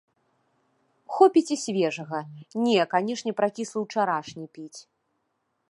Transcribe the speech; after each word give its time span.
Хопіць 1.17 1.51
і 1.55 1.57
свежага, 1.65 2.19
не 2.65 2.81
канечне 2.97 3.31
пракіслы 3.41 3.77
ўчарашні 3.87 4.45
піць. 4.59 4.79